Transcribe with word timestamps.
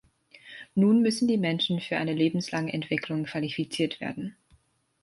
Nun 0.73 1.03
müssen 1.03 1.27
die 1.27 1.37
Menschen 1.37 1.79
für 1.79 1.97
eine 1.97 2.15
lebenslange 2.15 2.73
Entwicklung 2.73 3.25
qualifiziert 3.25 4.01
werden. 4.01 4.35